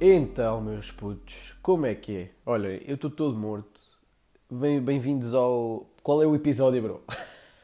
Então, 0.00 0.60
meus 0.60 0.90
putos, 0.90 1.34
como 1.62 1.86
é 1.86 1.94
que 1.94 2.16
é? 2.16 2.30
Olha, 2.46 2.68
eu 2.86 2.94
estou 2.94 3.10
todo 3.10 3.36
morto. 3.36 3.80
Bem- 4.50 4.80
Bem-vindos 4.80 5.34
ao. 5.34 5.86
Qual 6.02 6.22
é 6.22 6.26
o 6.26 6.34
episódio, 6.34 6.80
bro? 6.82 7.02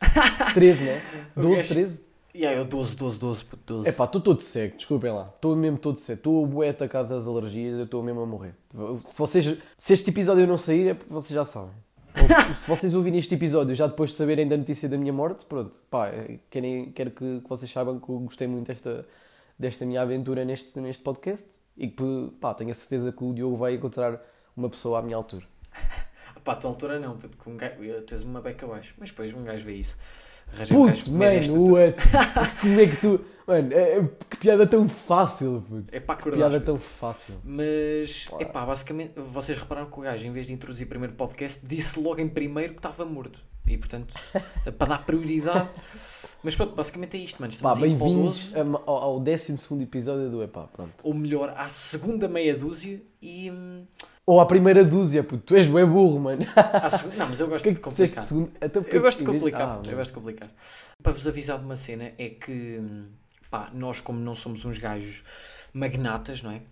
13, 0.54 0.84
né? 0.84 1.02
12, 1.34 1.56
gajo- 1.56 1.68
13? 1.74 2.06
E 2.34 2.46
aí, 2.46 2.56
eu 2.58 2.64
12, 2.66 2.96
12, 2.96 3.18
12, 3.18 3.44
puto, 3.46 3.74
12. 3.74 3.88
É 3.88 3.92
pá, 3.92 4.04
estou 4.04 4.20
todo 4.20 4.40
seco, 4.42 4.76
desculpem 4.76 5.10
lá. 5.10 5.24
Estou 5.24 5.56
mesmo 5.56 5.78
todo 5.78 5.96
seco. 5.98 6.18
Estou 6.18 6.46
bué 6.46 6.68
atacado 6.68 7.10
às 7.14 7.26
alergias, 7.26 7.78
eu 7.78 7.84
estou 7.84 8.02
mesmo 8.02 8.20
a 8.20 8.26
morrer. 8.26 8.54
Se, 9.02 9.18
vocês, 9.18 9.56
se 9.78 9.92
este 9.94 10.10
episódio 10.10 10.46
não 10.46 10.58
sair, 10.58 10.88
é 10.88 10.94
porque 10.94 11.10
vocês 11.12 11.34
já 11.34 11.46
sabem. 11.46 11.70
Ou 12.20 12.28
se 12.54 12.68
vocês 12.68 12.94
ouvirem 12.94 13.18
este 13.18 13.34
episódio 13.34 13.74
já 13.74 13.86
depois 13.86 14.10
de 14.10 14.16
saberem 14.16 14.46
da 14.46 14.56
notícia 14.58 14.86
da 14.86 14.98
minha 14.98 15.12
morte, 15.14 15.46
pronto, 15.46 15.78
pá, 15.90 16.08
é, 16.08 16.38
querem, 16.50 16.92
quero 16.92 17.10
que, 17.10 17.40
que 17.40 17.48
vocês 17.48 17.70
saibam 17.70 17.98
que 17.98 18.08
eu 18.10 18.18
gostei 18.20 18.46
muito 18.46 18.66
desta, 18.66 19.08
desta 19.58 19.86
minha 19.86 20.02
aventura 20.02 20.44
neste, 20.44 20.78
neste 20.78 21.02
podcast 21.02 21.46
e 21.76 21.88
que, 21.88 22.32
pá, 22.40 22.54
tenho 22.54 22.70
a 22.70 22.74
certeza 22.74 23.12
que 23.12 23.22
o 23.22 23.32
Diogo 23.34 23.56
vai 23.56 23.74
encontrar 23.74 24.20
uma 24.56 24.70
pessoa 24.70 24.98
à 24.98 25.02
minha 25.02 25.16
altura. 25.16 25.44
Pá, 26.44 26.52
a 26.52 26.56
tua 26.56 26.70
altura 26.70 27.00
não, 27.00 27.18
com 27.38 27.50
um 27.50 27.56
gajo, 27.56 27.74
tu 28.06 28.14
és 28.14 28.22
uma 28.22 28.40
beca 28.40 28.64
abaixo. 28.66 28.94
Mas 28.98 29.10
depois 29.10 29.34
um 29.34 29.42
gajo 29.42 29.64
vê 29.64 29.74
isso. 29.74 29.98
Puto, 30.68 31.10
mano, 31.12 31.72
what? 31.72 31.96
como 32.60 32.80
é 32.80 32.86
que 32.86 32.96
tu. 32.96 33.20
Mano, 33.46 33.72
é- 33.72 33.98
é- 33.98 34.08
que 34.28 34.36
piada 34.38 34.66
tão 34.66 34.88
fácil, 34.88 35.62
puto. 35.68 35.84
É 35.92 36.00
para 36.00 36.16
Que 36.16 36.30
piada 36.32 36.60
tão 36.60 36.76
fácil. 36.76 37.36
Mas, 37.44 38.24
Pá. 38.28 38.36
é 38.40 38.44
pá, 38.44 38.66
basicamente, 38.66 39.12
vocês 39.20 39.56
repararam 39.56 39.88
que 39.88 39.98
o 39.98 40.02
gajo, 40.02 40.26
em 40.26 40.32
vez 40.32 40.46
de 40.46 40.52
introduzir 40.52 40.88
primeiro 40.88 41.12
o 41.14 41.16
podcast, 41.16 41.64
disse 41.64 42.00
logo 42.00 42.20
em 42.20 42.28
primeiro 42.28 42.72
que 42.72 42.80
estava 42.80 43.04
morto. 43.04 43.44
E, 43.68 43.76
portanto, 43.76 44.14
para 44.78 44.88
dar 44.88 45.04
prioridade. 45.04 45.68
Mas 46.42 46.54
pronto, 46.54 46.74
basicamente 46.74 47.16
é 47.16 47.20
isto, 47.20 47.40
mano. 47.40 47.52
Pá, 47.52 47.70
Estamos 47.72 47.78
bem-vindos 47.78 48.52
12, 48.52 48.58
a- 48.76 48.80
ao, 48.86 48.96
ao 48.96 49.20
12 49.20 49.56
episódio 49.82 50.30
do 50.30 50.42
Epá, 50.42 50.64
pronto. 50.72 50.94
ou 51.02 51.14
melhor, 51.14 51.52
à 51.56 51.68
segunda 51.68 52.28
meia 52.28 52.56
dúzia 52.56 53.00
e... 53.20 53.50
Ou 54.26 54.40
à 54.40 54.46
primeira 54.46 54.84
dúzia, 54.84 55.22
puto. 55.22 55.44
Tu 55.44 55.54
és 55.56 55.68
bué 55.68 55.86
burro, 55.86 56.18
mano. 56.18 56.44
Não, 57.16 57.28
mas 57.28 57.38
eu 57.38 57.46
gosto 57.46 57.62
que 57.64 57.68
é 57.70 57.72
de 57.74 57.80
que 57.80 57.88
disseste 57.90 58.16
complicar. 58.16 58.24
segundo? 58.26 58.52
Então, 58.60 58.84
Eu 58.90 59.00
gosto 59.02 59.18
de 59.20 59.24
complicar, 59.24 59.62
Ah, 59.62 59.88
eu 59.88 59.96
gosto 59.96 60.10
de 60.10 60.18
complicar. 60.18 60.50
Para 61.02 61.12
vos 61.12 61.26
avisar 61.28 61.58
de 61.58 61.64
uma 61.64 61.76
cena 61.76 62.12
é 62.18 62.30
que, 62.30 62.82
pá, 63.50 63.70
nós 63.72 64.00
como 64.00 64.18
não 64.18 64.34
somos 64.34 64.64
uns 64.64 64.78
gajos 64.78 65.22
magnatas, 65.72 66.42
não 66.42 66.50
é? 66.50 66.62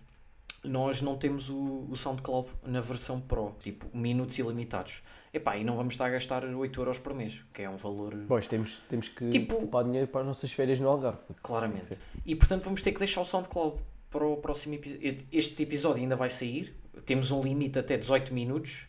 Nós 0.65 1.01
não 1.03 1.15
temos 1.17 1.51
o, 1.51 1.87
o 1.91 1.95
SoundCloud 1.95 2.49
na 2.67 2.81
versão 2.81 3.21
Pro, 3.21 3.55
tipo, 3.63 3.87
minutos 3.97 4.37
ilimitados. 4.39 5.03
Epá, 5.33 5.57
e 5.57 5.63
não 5.65 5.77
vamos 5.77 5.95
estar 5.95 6.07
a 6.07 6.11
gastar 6.11 6.45
8 6.45 6.81
euros 6.81 6.99
por 6.99 7.13
mês, 7.15 7.41
que 7.53 7.63
é 7.63 7.69
um 7.69 7.77
valor, 7.77 8.15
Pois, 8.27 8.47
temos, 8.47 8.81
temos 8.89 9.09
que 9.09 9.29
Tipo- 9.29 9.57
poupar 9.57 9.85
dinheiro 9.85 10.09
para 10.09 10.23
as 10.23 10.27
nossas 10.27 10.53
férias 10.53 10.81
no 10.81 10.89
Algarve. 10.89 11.19
claramente. 11.43 12.01
E 12.25 12.35
portanto 12.35 12.65
vamos 12.65 12.83
ter 12.83 12.93
que 12.93 12.99
deixar 12.99 13.21
o 13.21 13.25
SoundCloud 13.25 13.77
para 14.11 14.25
o 14.27 14.39
próximo 14.39 14.75
episódio. 14.75 15.19
Este 15.31 15.63
episódio 15.65 16.03
ainda 16.03 16.17
vai 16.17 16.31
sair, 16.31 16.75
temos 17.05 17.31
um 17.31 17.43
limite 17.43 17.79
até 17.79 17.97
18 17.97 18.33
minutos. 18.33 18.87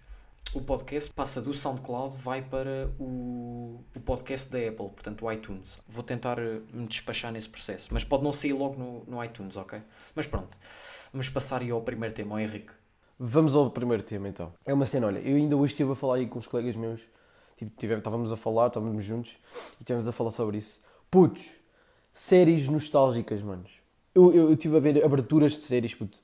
O 0.54 0.62
podcast 0.62 1.12
passa 1.12 1.42
do 1.42 1.54
SoundCloud, 1.54 2.16
vai 2.18 2.42
para 2.42 2.90
o, 2.98 3.84
o 3.94 4.00
podcast 4.00 4.50
da 4.50 4.60
Apple, 4.60 4.90
portanto 4.90 5.26
o 5.26 5.32
iTunes. 5.32 5.82
Vou 5.88 6.02
tentar 6.02 6.40
eh, 6.40 6.62
me 6.72 6.88
despachar 6.88 7.32
nesse 7.32 7.50
processo, 7.50 7.90
mas 7.92 8.06
pode 8.06 8.24
não 8.24 8.32
sair 8.32 8.54
logo 8.54 8.78
no, 8.78 9.04
no 9.06 9.24
iTunes, 9.24 9.58
ok? 9.58 9.82
Mas 10.16 10.28
pronto, 10.28 10.58
vamos 11.12 11.28
passar 11.30 11.62
aí 11.62 11.72
ao 11.72 11.82
primeiro 11.82 12.16
tema, 12.16 12.36
ao 12.36 12.40
Henrique. 12.40 12.72
Vamos 13.20 13.56
ao 13.56 13.70
primeiro 13.70 14.04
tema 14.04 14.30
então. 14.30 14.54
É 14.66 14.74
uma 14.74 14.86
cena, 14.86 15.08
olha, 15.08 15.20
eu 15.20 15.36
ainda 15.36 15.58
hoje 15.58 15.74
estive 15.74 15.92
a 15.92 15.96
falar 15.96 16.16
aí 16.16 16.28
com 16.28 16.40
os 16.40 16.48
colegas 16.48 16.76
meus. 16.76 17.02
Tipo, 17.58 17.72
tivemos, 17.78 18.00
estávamos 18.00 18.32
a 18.32 18.38
falar, 18.38 18.68
estávamos 18.68 19.04
juntos 19.04 19.32
e 19.80 19.84
estivemos 19.84 20.08
a 20.08 20.12
falar 20.12 20.32
sobre 20.32 20.58
isso. 20.58 20.82
Putos, 21.10 21.50
séries 22.14 22.68
nostálgicas, 22.68 23.42
manos. 23.42 23.72
Eu, 24.14 24.34
eu, 24.34 24.44
eu 24.50 24.54
estive 24.54 24.78
a 24.78 24.80
ver 24.80 25.04
aberturas 25.04 25.54
de 25.54 25.62
séries, 25.62 25.94
puto, 25.94 26.18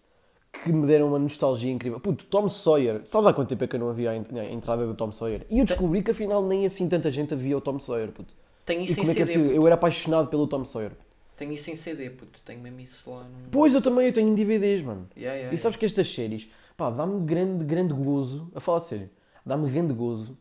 que 0.51 0.71
me 0.71 0.85
deram 0.85 1.07
uma 1.07 1.19
nostalgia 1.19 1.71
incrível. 1.71 1.99
Puto, 1.99 2.25
Tom 2.25 2.47
Sawyer. 2.49 3.01
Sabes 3.05 3.27
há 3.27 3.33
quanto 3.33 3.49
tempo 3.49 3.63
é 3.63 3.67
que 3.67 3.75
eu 3.75 3.79
não 3.79 3.89
havia 3.89 4.11
a, 4.11 4.15
en- 4.15 4.25
a 4.39 4.45
entrada 4.51 4.85
do 4.85 4.93
Tom 4.93 5.11
Sawyer? 5.11 5.45
E 5.49 5.59
eu 5.59 5.65
descobri 5.65 6.03
que 6.03 6.11
afinal 6.11 6.45
nem 6.45 6.65
assim 6.65 6.87
tanta 6.87 7.11
gente 7.11 7.33
havia 7.33 7.57
o 7.57 7.61
Tom 7.61 7.79
Sawyer, 7.79 8.11
puto. 8.11 8.35
Tenho 8.65 8.81
E 8.81 8.85
isso 8.85 8.99
em 8.99 9.03
como 9.03 9.11
é 9.11 9.15
que 9.15 9.21
é 9.23 9.25
CD, 9.25 9.33
possível? 9.39 9.47
puto. 9.55 9.61
Eu 9.63 9.67
era 9.67 9.75
apaixonado 9.75 10.27
pelo 10.27 10.45
Tom 10.47 10.63
Sawyer. 10.65 10.91
Tenho 11.35 11.53
isso 11.53 11.71
em 11.71 11.75
CD, 11.75 12.09
puto. 12.11 12.43
Tenho 12.43 12.59
mesmo 12.61 12.79
isso 12.79 13.09
lá 13.09 13.23
no... 13.23 13.49
Pois, 13.49 13.73
eu 13.73 13.81
também, 13.81 14.07
eu 14.07 14.13
tenho 14.13 14.27
em 14.29 14.35
DVDs, 14.35 14.83
mano. 14.83 15.07
Yeah, 15.17 15.35
yeah, 15.35 15.55
E 15.55 15.57
sabes 15.57 15.77
que 15.77 15.85
estas 15.85 16.07
séries, 16.13 16.47
pá, 16.77 16.89
dá-me 16.91 17.25
grande, 17.25 17.65
grande 17.65 17.93
gozo, 17.93 18.51
a 18.53 18.59
falar 18.59 18.79
sério, 18.81 19.09
dá-me 19.43 19.67
grande 19.71 19.93
gozo, 19.93 20.37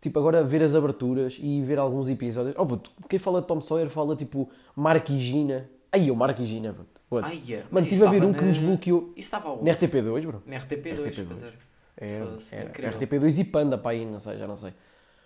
tipo, 0.00 0.18
agora 0.18 0.42
ver 0.42 0.62
as 0.62 0.74
aberturas 0.74 1.38
e 1.40 1.62
ver 1.62 1.78
alguns 1.78 2.08
episódios. 2.08 2.56
Oh, 2.58 2.66
puto, 2.66 2.90
quem 3.08 3.18
fala 3.18 3.40
de 3.40 3.46
Tom 3.46 3.60
Sawyer 3.60 3.88
fala, 3.90 4.16
tipo, 4.16 4.48
Mark 4.74 5.08
e 5.10 5.20
Gina. 5.20 5.70
Aí, 5.92 6.10
o 6.10 6.16
Mark 6.16 6.40
e 6.40 6.46
Gina, 6.46 6.72
puto. 6.72 6.95
Puto. 7.08 7.24
Ai, 7.24 7.40
yeah. 7.46 7.66
Mano, 7.70 7.86
estive 7.86 8.06
a 8.06 8.10
ver 8.10 8.24
um 8.24 8.32
que 8.32 8.40
me 8.40 8.46
na- 8.46 8.52
desbloqueou 8.52 9.00
Isso 9.16 9.26
estava 9.26 9.48
aonde? 9.48 9.64
na 9.64 9.70
RTP2, 9.72 10.24
bro. 10.26 10.42
Na 10.46 10.56
RTP2, 10.56 11.00
RTP2. 11.00 11.24
pois 11.28 11.42
era. 11.42 11.52
Era, 11.98 12.24
Foda-se, 12.26 12.54
era. 12.54 12.64
incrível. 12.68 12.98
RTP2 13.00 13.38
e 13.38 13.44
Panda, 13.44 13.78
pá, 13.78 13.90
aí, 13.90 14.04
não 14.04 14.18
sei, 14.18 14.36
já 14.38 14.46
não 14.46 14.56
sei. 14.56 14.72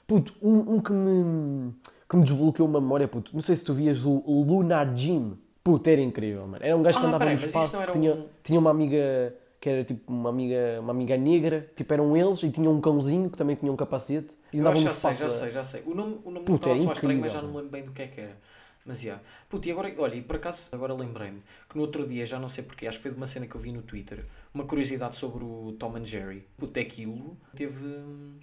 Puto, 0.07 0.35
um, 0.43 0.75
um 0.75 0.81
que, 0.81 0.93
me, 0.93 1.73
que 2.09 2.17
me 2.17 2.23
desbloqueou 2.25 2.69
uma 2.69 2.81
memória, 2.81 3.09
puto, 3.09 3.31
não 3.33 3.41
sei 3.41 3.57
se 3.57 3.65
tu 3.65 3.73
vias 3.75 4.05
o 4.05 4.23
Lunar 4.47 4.95
Jim. 4.97 5.39
Puto, 5.65 5.89
era 5.91 6.01
incrível, 6.01 6.47
mano. 6.47 6.65
Era 6.65 6.77
um 6.77 6.83
gajo 6.83 6.99
que 6.99 7.05
Ah, 7.05 7.09
andava 7.09 7.25
peraí, 7.25 7.37
no 7.39 7.47
espaço, 7.47 7.79
que 7.87 7.93
tinha, 7.93 8.15
um- 8.15 8.27
tinha 8.43 8.59
uma 8.59 8.71
amiga 8.71 9.35
que 9.61 9.69
era 9.69 9.85
tipo 9.85 10.11
uma 10.11 10.31
amiga, 10.31 10.79
uma 10.81 10.91
amiga 10.91 11.17
negra, 11.19 11.71
tipo 11.77 11.93
eram 11.93 12.17
eles, 12.17 12.43
e 12.43 12.51
tinha 12.51 12.71
um 12.71 12.81
cãozinho 12.81 13.29
que 13.29 13.37
também 13.37 13.55
tinha 13.57 13.71
um 13.71 13.77
capacete, 13.77 14.35
e 14.53 14.57
Eu 14.57 14.63
andavam 14.63 14.81
no 14.81 14.87
que 14.89 14.95
já 14.95 14.99
sei, 14.99 15.11
espaço. 15.11 15.35
já 15.35 15.41
sei, 15.45 15.51
já 15.53 15.65
sei. 15.65 15.83
O 15.87 15.95
nome, 15.95 16.19
o 16.25 16.31
nome 16.31 16.47
Puta, 16.47 16.69
não 16.69 16.75
estava 16.75 16.77
só 16.77 16.93
estranho, 16.95 17.21
mas 17.21 17.31
incrível, 17.31 17.31
já 17.31 17.43
não 17.43 17.49
me 17.51 17.57
lembro 17.57 17.71
bem 17.71 17.85
do 17.85 17.93
que 17.93 18.01
é 18.03 18.07
que 18.07 18.21
era. 18.23 18.37
Mas. 18.95 19.23
Puto, 19.49 19.69
e 19.69 19.73
agora, 19.73 19.95
olha, 19.99 20.15
e 20.15 20.23
por 20.23 20.37
acaso 20.37 20.69
agora 20.73 20.93
lembrei-me 20.95 21.43
que 21.69 21.77
no 21.77 21.83
outro 21.83 22.07
dia, 22.07 22.25
já 22.27 22.39
não 22.39 22.49
sei 22.49 22.65
porquê, 22.65 22.87
acho 22.87 22.99
que 22.99 23.03
foi 23.03 23.11
de 23.13 23.17
uma 23.17 23.27
cena 23.27 23.47
que 23.47 23.55
eu 23.55 23.61
vi 23.61 23.73
no 23.73 23.83
Twitter, 23.83 24.25
uma 24.53 24.65
curiosidade 24.65 25.17
sobre 25.17 25.45
o 25.45 25.75
Tom 25.79 25.97
and 25.97 26.05
Jerry. 26.05 26.45
É 26.75 26.81
aquilo 26.81 27.37
teve 27.55 27.85
hum, 27.85 28.39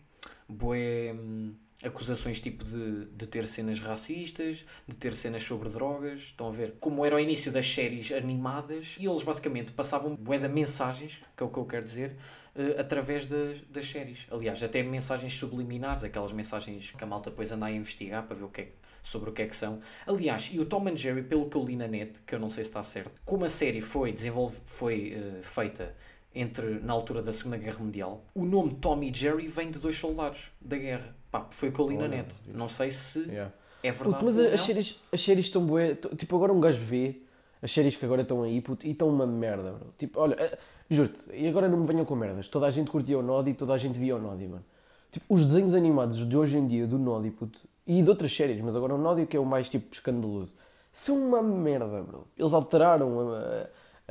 bué 0.47 1.13
hum, 1.13 1.53
acusações 1.83 2.41
tipo 2.41 2.63
de, 2.63 3.05
de 3.05 3.27
ter 3.27 3.45
cenas 3.45 3.79
racistas, 3.79 4.65
de 4.87 4.97
ter 4.97 5.13
cenas 5.13 5.43
sobre 5.43 5.69
drogas. 5.69 6.19
Estão 6.21 6.47
a 6.47 6.51
ver 6.51 6.75
como 6.79 7.05
era 7.05 7.15
o 7.15 7.19
início 7.19 7.51
das 7.51 7.65
séries 7.67 8.11
animadas 8.11 8.95
e 8.99 9.05
eles 9.05 9.23
basicamente 9.23 9.71
passavam 9.71 10.15
bué 10.15 10.37
de 10.39 10.47
mensagens, 10.47 11.21
que 11.35 11.43
é 11.43 11.45
o 11.45 11.49
que 11.49 11.57
eu 11.59 11.65
quero 11.65 11.85
dizer, 11.85 12.15
eh, 12.55 12.79
através 12.79 13.25
das, 13.27 13.61
das 13.69 13.85
séries. 13.89 14.25
Aliás, 14.31 14.61
até 14.63 14.81
mensagens 14.83 15.33
subliminares, 15.33 16.03
aquelas 16.03 16.31
mensagens 16.31 16.91
que 16.91 17.03
a 17.03 17.07
malta 17.07 17.29
depois 17.29 17.51
anda 17.51 17.65
a 17.67 17.71
investigar 17.71 18.25
para 18.25 18.35
ver 18.35 18.43
o 18.45 18.49
que 18.49 18.61
é, 18.61 18.63
que- 18.65 18.73
sobre 19.07 19.29
o 19.29 19.33
que 19.33 19.41
é 19.41 19.47
que 19.47 19.55
são. 19.55 19.79
Aliás, 20.05 20.49
e 20.53 20.59
o 20.59 20.65
Tom 20.65 20.87
and 20.87 20.95
Jerry, 20.95 21.23
pelo 21.23 21.49
que 21.49 21.55
eu 21.57 21.63
li 21.63 21.75
na 21.75 21.87
net, 21.87 22.21
que 22.25 22.35
eu 22.35 22.39
não 22.39 22.49
sei 22.49 22.63
se 22.63 22.69
está 22.69 22.83
certo, 22.83 23.11
como 23.25 23.45
a 23.45 23.49
série 23.49 23.81
foi, 23.81 24.11
desenvolve, 24.11 24.59
foi 24.65 25.13
eh, 25.17 25.41
feita 25.41 25.95
entre, 26.35 26.79
na 26.81 26.93
altura 26.93 27.21
da 27.21 27.31
Segunda 27.31 27.57
Guerra 27.57 27.79
Mundial, 27.79 28.23
o 28.35 28.45
nome 28.45 28.75
Tom 28.75 29.01
e 29.01 29.13
Jerry 29.13 29.47
vem 29.47 29.71
de 29.71 29.79
dois 29.79 29.95
soldados 29.95 30.51
da 30.61 30.77
guerra. 30.77 31.07
Pá, 31.31 31.47
foi 31.49 31.69
o 31.69 31.71
que 31.71 31.79
eu 31.79 31.89
li 31.89 31.97
na 31.97 32.07
net. 32.07 32.41
Não 32.53 32.67
sei 32.67 32.91
se 32.91 33.19
Yeah. 33.21 33.51
é 33.81 33.91
verdade 33.91 34.13
Puto, 34.13 34.25
mas 34.25 34.39
as 34.39 34.61
séries, 34.61 34.99
as 35.11 35.21
séries 35.21 35.45
estão 35.45 35.65
t- 35.67 36.15
tipo 36.15 36.35
agora 36.35 36.53
um 36.53 36.59
gajo 36.59 36.79
vê 36.83 37.21
as 37.61 37.71
séries 37.71 37.95
que 37.95 38.05
agora 38.05 38.21
estão 38.21 38.43
aí, 38.43 38.61
puto, 38.61 38.85
e 38.85 38.91
estão 38.91 39.09
uma 39.09 39.25
merda, 39.25 39.71
bro. 39.71 39.93
Tipo, 39.97 40.19
olha, 40.19 40.35
eh, 40.35 40.57
juro-te, 40.89 41.31
e 41.33 41.47
agora 41.47 41.67
não 41.67 41.79
me 41.79 41.87
venham 41.87 42.05
com 42.05 42.15
merdas, 42.15 42.47
toda 42.47 42.67
a 42.67 42.69
gente 42.69 42.91
curtia 42.91 43.17
o 43.17 43.23
Noddy 43.23 43.51
e 43.51 43.53
toda 43.55 43.73
a 43.73 43.77
gente 43.77 43.97
via 43.97 44.15
o 44.15 44.21
Noddy, 44.21 44.47
mano. 44.47 44.65
Tipo, 45.11 45.25
os 45.33 45.45
desenhos 45.45 45.73
animados 45.73 46.27
de 46.27 46.37
hoje 46.37 46.57
em 46.57 46.67
dia 46.67 46.85
do 46.85 46.99
Noddy, 46.99 47.31
puto, 47.31 47.59
e 47.87 48.03
de 48.03 48.09
outras 48.09 48.35
séries, 48.35 48.61
mas 48.61 48.75
agora 48.75 48.93
o 48.93 48.97
Noddy 48.97 49.25
que 49.25 49.37
é 49.37 49.39
o 49.39 49.45
mais, 49.45 49.69
tipo, 49.69 49.87
escandaloso, 49.91 50.55
são 50.91 51.15
uma 51.15 51.41
merda, 51.41 52.01
bro. 52.01 52.27
Eles 52.37 52.53
alteraram 52.53 53.31
a, 53.31 53.33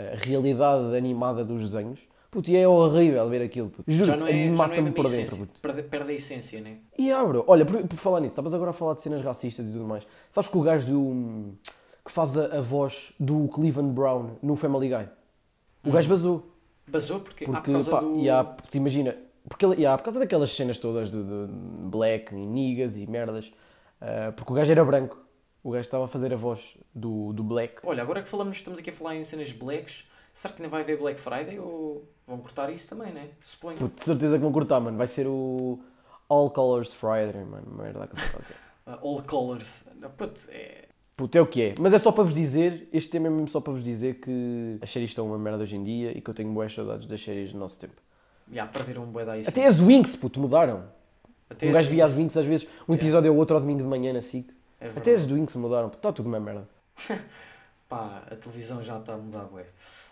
a- 0.00 0.14
realidade 0.14 0.96
animada 0.96 1.44
dos 1.44 1.62
desenhos, 1.70 2.00
puto, 2.30 2.50
e 2.50 2.56
é 2.56 2.66
horrível 2.66 3.28
ver 3.28 3.42
aquilo, 3.42 3.68
puto. 3.70 3.90
a 3.90 4.30
é, 4.30 4.46
é 4.46 4.50
mata-me 4.50 4.82
mesma 4.82 4.92
por 4.94 5.08
dentro, 5.10 5.36
puto. 5.36 5.60
Perde, 5.60 5.82
perde 5.82 6.12
a 6.12 6.14
essência, 6.14 6.60
né? 6.60 6.78
E 6.98 7.10
ah, 7.10 7.24
bro, 7.24 7.44
olha, 7.46 7.64
por, 7.66 7.86
por 7.86 7.96
falar 7.98 8.20
nisso, 8.20 8.32
estavas 8.32 8.54
agora 8.54 8.70
a 8.70 8.72
falar 8.72 8.94
de 8.94 9.02
cenas 9.02 9.20
racistas 9.22 9.68
e 9.68 9.72
tudo 9.72 9.84
mais. 9.84 10.06
Sabes 10.30 10.48
que 10.48 10.56
o 10.56 10.62
gajo 10.62 10.86
do, 10.86 11.52
que 12.04 12.12
faz 12.12 12.36
a, 12.38 12.58
a 12.58 12.60
voz 12.62 13.12
do 13.20 13.48
Cleveland 13.48 13.92
Brown 13.92 14.30
no 14.42 14.56
Family 14.56 14.88
Guy, 14.88 15.08
o 15.84 15.90
gajo 15.90 16.08
vazou. 16.08 16.52
Basou 16.88 17.18
porque, 17.20 17.44
ah, 17.44 17.60
por 17.60 17.72
Porque, 17.72 17.90
pá, 17.90 18.00
do... 18.00 18.16
e 18.16 18.30
há, 18.30 18.44
porque 18.44 18.78
imagina, 18.78 19.16
porque 19.48 19.66
há, 19.86 19.96
por 19.96 20.04
causa 20.04 20.18
daquelas 20.18 20.50
cenas 20.50 20.78
todas 20.78 21.10
de, 21.10 21.22
de 21.22 21.52
black 21.90 22.34
e 22.34 22.46
niggas 22.46 22.96
e 22.96 23.06
merdas, 23.06 23.52
ah, 24.00 24.32
porque 24.36 24.52
o 24.52 24.54
gajo 24.54 24.70
era 24.70 24.84
branco. 24.84 25.18
O 25.62 25.70
gajo 25.70 25.80
estava 25.80 26.04
a 26.04 26.08
fazer 26.08 26.32
a 26.32 26.36
voz 26.36 26.76
do, 26.94 27.32
do 27.32 27.42
black. 27.42 27.80
Olha, 27.82 28.02
agora 28.02 28.22
que 28.22 28.28
falamos, 28.28 28.56
estamos 28.56 28.78
aqui 28.78 28.90
a 28.90 28.92
falar 28.92 29.16
em 29.16 29.24
cenas 29.24 29.50
blacks, 29.50 30.04
será 30.32 30.54
que 30.54 30.62
ainda 30.62 30.70
vai 30.70 30.82
haver 30.82 30.98
Black 30.98 31.18
Friday 31.18 31.58
ou 31.58 32.08
vão 32.26 32.38
cortar 32.38 32.70
isso 32.70 32.86
também, 32.88 33.12
né? 33.12 33.30
Suponho. 33.42 33.78
Puto, 33.78 33.96
de 33.96 34.02
certeza 34.02 34.36
que 34.36 34.42
vão 34.42 34.52
cortar, 34.52 34.78
mano. 34.80 34.96
Vai 34.96 35.06
ser 35.06 35.26
o 35.26 35.80
All 36.28 36.50
Colors 36.50 36.94
Friday, 36.94 37.44
mano. 37.44 37.66
Merda, 37.76 38.06
que 38.06 38.20
é. 38.20 38.56
Ah, 38.88 39.00
all 39.02 39.20
colors. 39.24 39.84
Não, 40.00 40.08
Puto, 40.10 40.48
é... 40.48 40.84
Puto, 41.16 41.36
é 41.36 41.40
o 41.40 41.46
que 41.46 41.60
é. 41.60 41.74
Mas 41.76 41.92
é 41.92 41.98
só 41.98 42.12
para 42.12 42.22
vos 42.22 42.32
dizer, 42.32 42.88
este 42.92 43.10
tema 43.10 43.26
é 43.26 43.30
mesmo 43.30 43.48
só 43.48 43.60
para 43.60 43.72
vos 43.72 43.82
dizer 43.82 44.20
que 44.20 44.78
as 44.80 44.88
séries 44.88 45.10
estão 45.10 45.26
uma 45.26 45.36
merda 45.36 45.64
hoje 45.64 45.74
em 45.74 45.82
dia 45.82 46.16
e 46.16 46.20
que 46.20 46.30
eu 46.30 46.34
tenho 46.34 46.52
boas 46.52 46.72
saudades 46.72 47.04
das 47.08 47.20
séries 47.20 47.52
do 47.52 47.58
nosso 47.58 47.80
tempo. 47.80 48.00
Já, 48.50 48.66
perderam 48.66 49.04
um 49.04 49.06
bué 49.06 49.24
da 49.24 49.38
essência. 49.38 49.50
Até 49.50 49.68
as 49.68 49.80
Winx, 49.80 50.16
puto, 50.16 50.40
mudaram. 50.40 50.88
Até 51.48 51.68
um 51.68 51.72
gajo 51.72 51.90
via 51.90 52.04
as 52.04 52.14
Winx. 52.14 52.36
Às 52.36 52.46
vezes, 52.46 52.68
um 52.88 52.94
episódio 52.94 53.32
ou 53.32 53.38
outro 53.38 53.56
ao 53.56 53.60
domingo 53.60 53.82
de 53.82 53.88
manhã 53.88 54.12
na 54.12 54.20
SIC. 54.20 54.48
É 54.80 54.88
Até 54.88 55.14
as 55.14 55.26
Winx 55.26 55.56
mudaram, 55.56 55.88
está 55.88 56.12
tudo 56.12 56.26
uma 56.26 56.38
merda. 56.38 56.68
Pá, 57.88 58.24
a 58.30 58.36
televisão 58.36 58.82
já 58.82 58.98
está 58.98 59.14
a 59.14 59.16
mudar, 59.16 59.44
bué. 59.44 59.66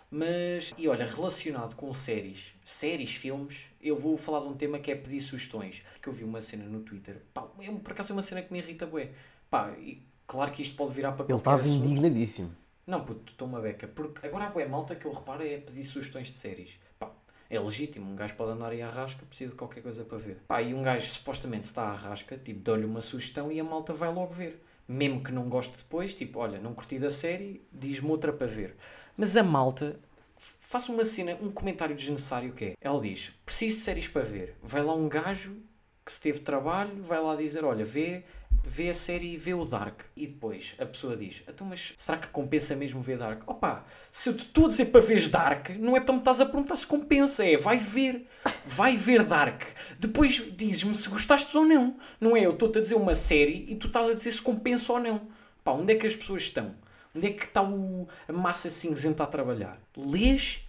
Mas, 0.09 0.73
e 0.77 0.87
olha, 0.87 1.05
relacionado 1.05 1.75
com 1.75 1.91
séries, 1.91 2.53
séries, 2.63 3.15
filmes, 3.15 3.65
eu 3.81 3.97
vou 3.97 4.15
falar 4.15 4.41
de 4.41 4.47
um 4.47 4.53
tema 4.53 4.79
que 4.79 4.91
é 4.91 4.95
pedir 4.95 5.19
sugestões. 5.19 5.81
Que 6.01 6.07
eu 6.07 6.13
vi 6.13 6.23
uma 6.23 6.39
cena 6.39 6.63
no 6.63 6.79
Twitter, 6.81 7.21
pá, 7.33 7.47
é, 7.59 7.71
por 7.71 7.91
acaso 7.91 8.13
é 8.13 8.15
uma 8.15 8.21
cena 8.21 8.41
que 8.41 8.51
me 8.53 8.59
irrita, 8.59 8.85
bué. 8.85 9.09
Pá, 9.49 9.71
e 9.77 10.01
claro 10.25 10.51
que 10.51 10.61
isto 10.61 10.75
pode 10.75 10.93
virar 10.93 11.11
para 11.13 11.25
Ele 11.25 11.37
estava 11.37 11.67
indignadíssimo. 11.67 12.55
Não, 12.87 13.03
puto, 13.03 13.31
estou 13.31 13.47
uma 13.47 13.59
beca. 13.59 13.87
Porque 13.87 14.25
agora 14.25 14.45
a 14.45 14.49
boa 14.49 14.67
malta 14.67 14.95
que 14.95 15.05
eu 15.05 15.11
reparo 15.11 15.43
é 15.43 15.57
pedir 15.57 15.83
sugestões 15.83 16.27
de 16.27 16.33
séries. 16.33 16.79
Pá, 16.99 17.11
é 17.49 17.59
legítimo. 17.59 18.11
Um 18.11 18.15
gajo 18.15 18.35
pode 18.35 18.51
andar 18.51 18.71
aí 18.71 18.81
à 18.81 18.89
rasca, 18.89 19.25
precisa 19.25 19.51
de 19.51 19.57
qualquer 19.57 19.81
coisa 19.81 20.03
para 20.03 20.17
ver. 20.17 20.37
Pá, 20.47 20.61
e 20.61 20.73
um 20.73 20.81
gajo 20.81 21.07
supostamente 21.07 21.65
está 21.65 21.83
à 21.83 21.93
rasca, 21.93 22.37
tipo, 22.37 22.59
dou-lhe 22.59 22.85
uma 22.85 23.01
sugestão 23.01 23.51
e 23.51 23.59
a 23.59 23.63
malta 23.63 23.93
vai 23.93 24.13
logo 24.13 24.33
ver. 24.33 24.61
Mesmo 24.87 25.23
que 25.23 25.31
não 25.31 25.49
goste 25.49 25.77
depois, 25.77 26.13
tipo, 26.13 26.39
olha, 26.39 26.59
não 26.59 26.73
curti 26.73 26.99
da 26.99 27.09
série, 27.09 27.61
diz-me 27.71 28.09
outra 28.09 28.31
para 28.31 28.47
ver. 28.47 28.75
Mas 29.17 29.35
a 29.35 29.43
malta 29.43 29.99
faz 30.37 30.89
uma 30.89 31.03
cena, 31.03 31.37
um 31.41 31.51
comentário 31.51 31.95
desnecessário 31.95 32.53
que 32.53 32.65
é. 32.65 32.73
Ela 32.79 32.99
diz, 32.99 33.33
preciso 33.45 33.77
de 33.77 33.83
séries 33.83 34.07
para 34.07 34.23
ver. 34.23 34.55
Vai 34.61 34.83
lá 34.83 34.93
um 34.93 35.09
gajo 35.09 35.57
que 36.05 36.11
se 36.11 36.21
teve 36.21 36.39
trabalho, 36.39 37.01
vai 37.01 37.19
lá 37.19 37.35
dizer, 37.35 37.65
olha, 37.65 37.83
vê, 37.83 38.23
vê 38.65 38.89
a 38.89 38.93
série 38.93 39.33
e 39.33 39.37
vê 39.37 39.53
o 39.53 39.63
Dark. 39.63 40.01
E 40.15 40.27
depois 40.27 40.75
a 40.79 40.85
pessoa 40.85 41.15
diz, 41.15 41.43
então 41.47 41.67
mas 41.67 41.93
será 41.95 42.17
que 42.17 42.27
compensa 42.29 42.75
mesmo 42.75 43.01
ver 43.01 43.17
Dark? 43.17 43.47
Opa, 43.47 43.85
se 44.09 44.29
eu 44.29 44.33
te 44.33 44.39
estou 44.45 44.65
a 44.65 44.67
dizer 44.69 44.85
para 44.85 45.01
ver 45.01 45.29
Dark, 45.29 45.69
não 45.79 45.95
é 45.95 45.99
para 45.99 46.13
me 46.13 46.19
estás 46.19 46.41
a 46.41 46.45
perguntar 46.45 46.75
se 46.75 46.87
compensa, 46.87 47.45
é 47.45 47.57
vai 47.57 47.77
ver. 47.77 48.27
Vai 48.65 48.97
ver 48.97 49.23
Dark. 49.23 49.61
Depois 49.99 50.43
dizes-me 50.55 50.95
se 50.95 51.09
gostaste 51.09 51.55
ou 51.57 51.65
não. 51.65 51.97
Não 52.19 52.35
é, 52.35 52.45
eu 52.45 52.51
estou-te 52.51 52.79
a 52.79 52.81
dizer 52.81 52.95
uma 52.95 53.15
série 53.15 53.65
e 53.69 53.75
tu 53.75 53.87
estás 53.87 54.09
a 54.09 54.13
dizer 54.13 54.31
se 54.31 54.41
compensa 54.41 54.93
ou 54.93 54.99
não. 54.99 55.27
Pá, 55.63 55.71
onde 55.71 55.93
é 55.93 55.95
que 55.95 56.07
as 56.07 56.15
pessoas 56.15 56.43
estão? 56.43 56.75
Onde 57.15 57.27
é 57.27 57.31
que 57.31 57.45
está 57.45 57.63
o, 57.63 58.07
a 58.27 58.33
massa 58.33 58.69
cinzenta 58.69 59.23
a 59.23 59.27
trabalhar? 59.27 59.79
Lês 59.95 60.61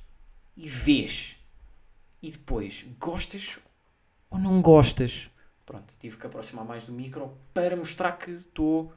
e 0.57 0.69
vês. 0.69 1.37
E 2.23 2.31
depois, 2.31 2.85
gostas 2.99 3.59
ou 4.31 4.39
não 4.39 4.61
gostas? 4.61 5.31
Pronto, 5.67 5.93
tive 5.99 6.17
que 6.17 6.27
aproximar 6.27 6.65
mais 6.65 6.87
do 6.87 6.93
micro 6.93 7.37
para 7.53 7.77
mostrar 7.77 8.13
que 8.13 8.31
estou 8.31 8.93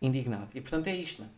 indignado. 0.00 0.48
E 0.54 0.60
portanto 0.60 0.86
é 0.88 0.96
isto, 0.96 1.20
não 1.20 1.28
é? 1.28 1.30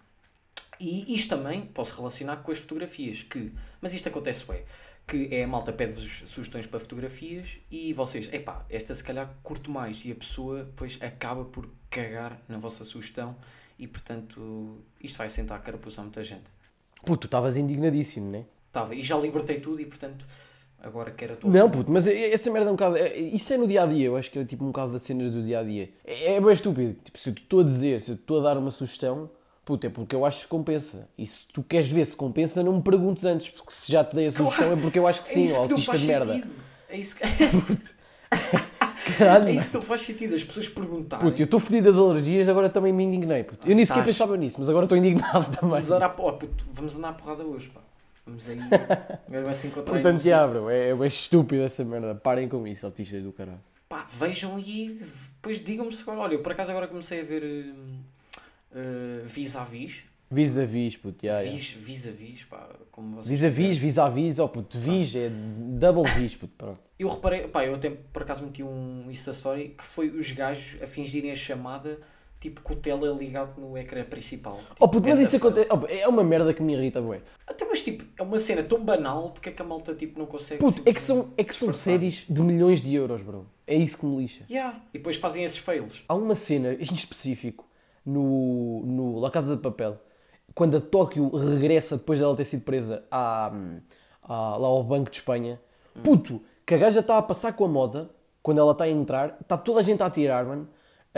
E 0.78 1.14
isto 1.14 1.30
também 1.30 1.66
posso 1.66 1.96
relacionar 1.96 2.36
com 2.38 2.52
as 2.52 2.58
fotografias, 2.58 3.22
que, 3.22 3.52
mas 3.80 3.94
isto 3.94 4.08
acontece 4.08 4.44
bem, 4.46 4.62
que 5.06 5.28
é 5.34 5.44
a 5.44 5.48
malta 5.48 5.72
pede-vos 5.72 6.22
sugestões 6.26 6.66
para 6.66 6.78
fotografias 6.78 7.58
e 7.70 7.92
vocês, 7.92 8.30
epá, 8.32 8.64
esta 8.68 8.94
se 8.94 9.02
calhar 9.02 9.34
curto 9.42 9.70
mais 9.70 10.04
e 10.04 10.12
a 10.12 10.14
pessoa 10.14 10.64
depois 10.64 10.98
acaba 11.00 11.44
por 11.44 11.68
cagar 11.88 12.40
na 12.46 12.58
vossa 12.58 12.84
sugestão 12.84 13.36
e 13.78 13.86
portanto 13.86 14.78
isto 15.02 15.16
vai 15.16 15.28
sentar 15.28 15.58
a 15.58 15.60
carapuça 15.60 16.00
a 16.00 16.04
muita 16.04 16.22
gente. 16.22 16.52
Puto, 17.04 17.22
tu 17.22 17.24
estavas 17.26 17.56
indignadíssimo, 17.56 18.30
não 18.30 18.38
é? 18.40 18.44
Tava, 18.70 18.94
e 18.94 19.00
já 19.00 19.16
libertei 19.16 19.60
tudo 19.60 19.80
e 19.80 19.86
portanto 19.86 20.26
agora 20.86 21.10
quero 21.10 21.34
a 21.34 21.36
tua 21.36 21.50
Não, 21.50 21.68
puto, 21.70 21.90
mas 21.90 22.06
essa 22.06 22.50
merda 22.50 22.68
é 22.68 22.72
um 22.72 22.76
bocado. 22.76 22.96
é- 22.96 23.16
Isso 23.18 23.52
é 23.52 23.56
no 23.58 23.66
dia 23.66 23.82
a 23.82 23.86
dia, 23.86 24.06
eu 24.06 24.16
acho 24.16 24.30
que 24.30 24.38
é 24.38 24.44
tipo 24.44 24.64
um 24.64 24.68
bocado 24.68 24.92
das 24.92 25.02
cenas 25.02 25.32
do 25.32 25.42
dia 25.42 25.60
a 25.60 25.62
dia. 25.62 25.90
É, 26.04 26.34
é 26.34 26.40
bem 26.40 26.52
estúpido. 26.52 26.96
Tipo, 27.04 27.18
se 27.18 27.28
eu 27.30 27.34
te 27.34 27.42
estou 27.42 27.60
a 27.60 27.64
dizer, 27.64 28.00
se 28.00 28.10
eu 28.12 28.16
te 28.16 28.20
estou 28.20 28.40
a 28.40 28.42
dar 28.42 28.56
uma 28.58 28.70
sugestão, 28.70 29.28
puto, 29.64 29.86
é 29.86 29.90
porque 29.90 30.14
eu 30.14 30.24
acho 30.24 30.42
que 30.42 30.48
compensa. 30.48 31.08
E 31.18 31.26
se 31.26 31.46
tu 31.52 31.62
queres 31.62 31.88
ver 31.88 32.04
se 32.06 32.16
compensa, 32.16 32.62
não 32.62 32.74
me 32.74 32.82
perguntes 32.82 33.24
antes, 33.24 33.50
porque 33.50 33.72
se 33.72 33.90
já 33.90 34.04
te 34.04 34.14
dei 34.16 34.26
a 34.28 34.32
sugestão 34.32 34.72
é 34.72 34.76
porque 34.76 34.98
eu 34.98 35.06
acho 35.06 35.22
que 35.22 35.30
É 35.30 35.32
sim, 35.34 35.52
ó, 35.52 35.56
não 35.56 35.62
autista 35.62 35.98
de 35.98 36.06
merda. 36.06 36.32
sentido. 36.34 36.52
É 36.88 36.96
isso 36.98 37.16
que... 37.16 37.22
Caralho, 39.18 39.48
é 39.48 39.52
isso 39.52 39.70
que 39.70 39.76
não 39.76 39.82
faz 39.82 40.00
sentido, 40.02 40.34
as 40.34 40.42
pessoas 40.44 40.68
perguntarem. 40.68 41.24
Puto, 41.24 41.40
eu 41.40 41.44
estou 41.44 41.60
fedido 41.60 41.90
das 41.92 42.00
alergias, 42.00 42.48
agora 42.48 42.68
também 42.68 42.92
me 42.92 43.04
indignei. 43.04 43.44
Puto. 43.44 43.68
Eu 43.68 43.74
nem 43.76 43.84
sequer 43.84 44.00
Tás. 44.04 44.06
pensava 44.16 44.36
nisso, 44.36 44.56
mas 44.58 44.68
agora 44.68 44.84
estou 44.84 44.96
indignado 44.98 45.44
também. 45.54 45.70
Vamos 45.70 45.90
andar, 45.90 46.14
oh, 46.18 46.32
puto, 46.32 46.66
vamos 46.72 46.96
andar 46.96 47.10
à 47.10 47.12
porrada 47.12 47.44
hoje, 47.44 47.68
pá. 47.68 47.80
Vamos 48.26 48.48
aí. 48.48 48.58
O 48.58 49.30
gajo 49.30 49.44
vai 49.44 49.54
se 49.54 49.66
encontrar 49.68 49.94
aí 49.94 50.02
num 50.02 50.10
Portanto, 50.10 50.50
bro, 50.50 50.68
é, 50.68 50.88
é 50.90 50.94
bem 50.94 51.08
estúpido 51.08 51.62
essa 51.62 51.84
merda. 51.84 52.14
Parem 52.14 52.48
com 52.48 52.66
isso, 52.66 52.84
autistas 52.84 53.22
do 53.22 53.32
caralho. 53.32 53.60
Pá, 53.88 54.04
vejam 54.04 54.58
e 54.58 54.98
depois 55.36 55.62
digam-me 55.62 55.92
se 55.92 56.02
agora. 56.02 56.20
Olha, 56.20 56.34
eu 56.34 56.42
por 56.42 56.50
acaso 56.50 56.72
agora 56.72 56.88
comecei 56.88 57.20
a 57.20 57.24
ver 57.24 57.44
hum, 57.44 58.00
uh, 58.72 59.26
vis-a-vis. 59.26 60.02
Vis-a-vis, 60.28 60.96
puto, 60.96 61.24
já, 61.24 61.44
já. 61.44 61.50
Vis, 61.52 61.70
vis-a-vis, 61.70 62.42
pá, 62.44 62.68
como 62.90 63.14
vocês 63.14 63.28
Vis-a-vis, 63.28 63.78
vis-a-vis, 63.78 64.40
oh 64.40 64.48
puto, 64.48 64.76
vis, 64.76 65.14
é 65.14 65.30
double 65.30 66.02
vis, 66.14 66.34
puto, 66.34 66.52
pronto. 66.58 66.80
Eu 66.98 67.08
reparei, 67.08 67.46
pá, 67.46 67.64
eu 67.64 67.76
até 67.76 67.90
por 67.90 68.22
acaso 68.22 68.42
meti 68.42 68.60
um 68.60 69.08
Insta 69.08 69.30
Story 69.30 69.76
que 69.78 69.84
foi 69.84 70.10
os 70.10 70.32
gajos 70.32 70.82
a 70.82 70.86
fingirem 70.88 71.30
a 71.30 71.36
chamada 71.36 72.00
tipo 72.40 72.60
com 72.60 72.74
o 72.74 72.76
tele 72.76 73.12
ligado 73.14 73.58
no 73.60 73.76
ecrã 73.78 74.04
principal. 74.04 74.56
Tipo, 74.58 74.76
Oh 74.84 74.88
puto, 74.88 75.08
mas 75.08 75.18
isso 75.18 75.36
acontece, 75.36 75.68
oh, 75.70 75.86
é 75.86 76.06
uma 76.06 76.22
merda 76.22 76.52
que 76.52 76.62
me 76.62 76.74
irrita, 76.74 77.00
bué. 77.00 77.20
Até 77.46 77.64
mas 77.64 77.82
tipo, 77.82 78.04
é 78.18 78.22
uma 78.22 78.38
cena 78.38 78.62
tão 78.62 78.82
banal 78.84 79.30
porque 79.30 79.48
é 79.48 79.52
que 79.52 79.62
a 79.62 79.64
malta 79.64 79.94
tipo 79.94 80.18
não 80.18 80.26
consegue. 80.26 80.60
Puto, 80.60 80.82
é 80.84 80.92
que 80.92 81.00
são, 81.02 81.30
é 81.36 81.42
que 81.44 81.54
são 81.54 81.68
disfarçar? 81.68 81.92
séries 81.94 82.24
de 82.28 82.40
milhões 82.42 82.80
de 82.82 82.94
euros, 82.94 83.22
bro. 83.22 83.46
É 83.66 83.74
isso 83.74 83.98
que 83.98 84.06
me 84.06 84.16
lixa. 84.18 84.44
Yeah. 84.50 84.80
E 84.94 84.98
depois 84.98 85.16
fazem 85.16 85.42
esses 85.44 85.58
fails. 85.58 86.04
Há 86.08 86.14
uma 86.14 86.34
cena 86.34 86.74
em 86.74 86.94
específico 86.94 87.64
no, 88.04 88.82
no 88.86 89.18
La 89.18 89.30
Casa 89.30 89.56
de 89.56 89.62
Papel, 89.62 89.98
quando 90.54 90.76
a 90.76 90.80
Tóquio 90.80 91.28
regressa 91.34 91.96
depois 91.96 92.18
dela 92.20 92.36
ter 92.36 92.44
sido 92.44 92.62
presa 92.62 93.04
à, 93.10 93.46
à- 94.22 94.56
lá 94.56 94.68
ao 94.68 94.82
Banco 94.84 95.10
de 95.10 95.16
Espanha. 95.16 95.60
Puto, 96.04 96.42
que 96.64 96.74
a 96.74 96.78
gaja 96.78 97.00
está 97.00 97.18
a 97.18 97.22
passar 97.22 97.54
com 97.54 97.64
a 97.64 97.68
moda, 97.68 98.10
quando 98.42 98.58
ela 98.60 98.72
está 98.72 98.84
a 98.84 98.88
entrar, 98.90 99.36
está 99.40 99.56
toda 99.56 99.80
a 99.80 99.82
gente 99.82 100.02
a 100.02 100.06
atirar, 100.06 100.44
mano, 100.46 100.68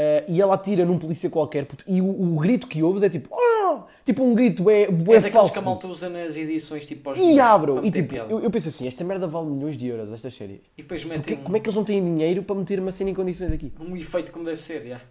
eh, 0.00 0.25
e 0.29 0.41
ela 0.41 0.55
atira 0.55 0.87
num 0.87 0.97
polícia 0.97 1.29
qualquer, 1.29 1.67
puto, 1.67 1.83
e 1.89 2.00
o, 2.00 2.06
o 2.09 2.39
grito 2.39 2.69
que 2.69 2.81
ouves 2.85 3.03
é 3.03 3.09
tipo, 3.11 3.35
"Ah!" 3.35 3.85
tipo 4.05 4.23
um 4.23 4.33
grito 4.33 4.71
é, 4.71 4.83
É, 4.85 4.87
daqueles 4.93 5.33
falso. 5.33 5.53
que 5.53 5.59
a 5.59 5.62
malta 5.62 5.89
usa 5.89 6.09
nas 6.09 6.37
edições 6.37 6.87
tipo 6.87 7.09
aos 7.11 7.19
E 7.19 7.41
abro, 7.41 7.85
e 7.85 7.91
tipo, 7.91 8.15
eu, 8.15 8.39
eu 8.41 8.50
penso 8.50 8.69
assim, 8.69 8.87
esta 8.87 9.03
merda 9.03 9.27
vale 9.27 9.49
milhões 9.50 9.77
de 9.77 9.89
euros, 9.89 10.12
estas 10.12 10.33
séries. 10.33 10.61
E 10.77 10.83
depois 10.83 11.05
metem 11.05 11.37
como 11.39 11.56
é 11.56 11.61
que 11.61 11.69
eles 11.69 11.75
não 11.77 11.83
têm 11.85 12.03
dinheiro 12.05 12.45
para 12.45 12.55
meter 12.55 12.79
uma 12.79 12.93
cena 12.93 13.11
em 13.11 13.15
condições 13.15 13.50
aqui? 13.53 13.73
um 13.81 13.97
efeito 13.97 14.31
como 14.31 14.45
deve 14.45 14.56
ser, 14.59 14.83
yeah. 14.83 15.03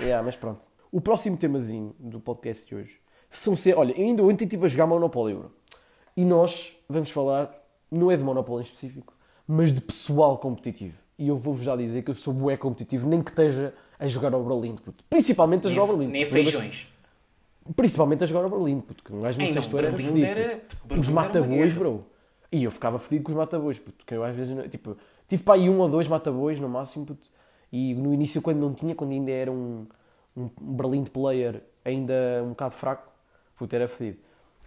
Yeah, 0.00 0.24
mas 0.24 0.36
pronto. 0.36 0.66
O 0.92 1.00
próximo 1.00 1.36
temazinho 1.36 1.94
do 1.98 2.20
podcast 2.20 2.66
de 2.68 2.74
hoje 2.76 2.98
são 3.28 3.54
ser. 3.56 3.76
Olha, 3.76 3.92
eu 3.92 4.04
ainda 4.06 4.22
ontem 4.22 4.44
estive 4.44 4.64
a 4.64 4.68
jogar 4.68 4.86
Monopólio, 4.86 5.38
bro. 5.40 5.52
E 6.16 6.24
nós 6.24 6.72
vamos 6.88 7.10
falar, 7.10 7.52
não 7.90 8.10
é 8.10 8.16
de 8.16 8.22
Monopólio 8.22 8.62
em 8.62 8.64
específico, 8.64 9.12
mas 9.46 9.72
de 9.72 9.80
pessoal 9.80 10.38
competitivo. 10.38 10.96
E 11.20 11.28
eu 11.28 11.36
vou-vos 11.36 11.62
já 11.62 11.76
dizer 11.76 12.02
que 12.02 12.10
eu 12.10 12.14
sou 12.14 12.32
bué 12.32 12.56
competitivo, 12.56 13.06
nem 13.06 13.20
que 13.22 13.30
esteja 13.30 13.74
a 13.98 14.08
jogar 14.08 14.32
ao 14.32 14.42
Berlim, 14.42 14.74
puto. 14.76 15.04
Principalmente 15.10 15.66
a 15.66 15.70
jogar 15.70 15.82
ao 15.82 15.88
Berlim. 15.88 16.06
nem 16.10 16.24
feijões. 16.24 16.88
Principalmente 17.76 18.24
a 18.24 18.26
jogar 18.26 18.44
ao 18.44 18.48
Berlim, 18.50 18.80
puto. 18.80 19.04
Que 19.04 19.12
um 19.12 19.20
gajo 19.20 19.38
no 19.38 19.46
sexto 19.52 19.76
era 19.78 19.92
fedido, 19.92 20.24
era- 20.26 20.62
Os 20.98 21.08
mata-bois, 21.10 21.74
bro. 21.74 22.06
E 22.50 22.64
eu 22.64 22.70
ficava 22.70 22.98
fedido 22.98 23.24
com 23.24 23.32
os 23.32 23.36
mata-bois, 23.36 23.78
puto. 23.78 24.04
Que 24.06 24.14
eu 24.14 24.24
às 24.24 24.34
vezes, 24.34 24.56
tipo, 24.70 24.96
tive 25.28 25.42
para 25.42 25.54
aí 25.54 25.68
um 25.68 25.78
ou 25.78 25.88
dois 25.90 26.08
mata-bois 26.08 26.58
no 26.58 26.68
máximo, 26.70 27.04
puto. 27.04 27.28
E 27.70 27.94
no 27.94 28.14
início, 28.14 28.40
quando 28.40 28.58
não 28.58 28.72
tinha, 28.72 28.94
quando 28.94 29.12
ainda 29.12 29.30
era 29.30 29.52
um, 29.52 29.86
um 30.34 30.48
Berlim 30.58 31.02
de 31.02 31.10
player 31.10 31.62
ainda 31.84 32.14
um 32.44 32.48
bocado 32.48 32.72
fraco, 32.74 33.12
puto, 33.56 33.76
era 33.76 33.86
fedido. 33.86 34.18